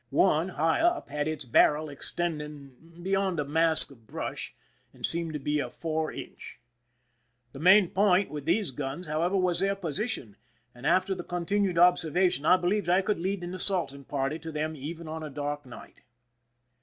One, 0.09 0.49
high 0.49 0.81
up, 0.81 1.09
had 1.09 1.27
its 1.27 1.45
barrel 1.45 1.87
extending 1.87 2.71
beyond 3.03 3.39
a 3.39 3.45
mask 3.45 3.91
of 3.91 4.07
brush, 4.07 4.55
and 4.93 5.05
seemed 5.05 5.33
to 5.33 5.39
be 5.39 5.59
a 5.59 5.69
four 5.69 6.11
inch. 6.11 6.59
The 7.53 7.59
main 7.59 7.91
point 7.91 8.31
with 8.31 8.45
these 8.45 8.71
guns, 8.71 9.05
however, 9.05 9.37
was 9.37 9.59
their 9.59 9.75
position, 9.75 10.37
and 10.73 10.87
after 10.87 11.13
the 11.13 11.23
continued 11.23 11.77
observation 11.77 12.47
I 12.47 12.57
believed 12.57 12.89
I 12.89 13.03
could 13.03 13.19
lead 13.19 13.43
an 13.43 13.53
assaulting 13.53 14.05
party 14.05 14.39
to 14.39 14.51
them 14.51 14.75
even 14.75 15.07
on 15.07 15.21
a 15.21 15.29
dark 15.29 15.67
night. 15.67 16.01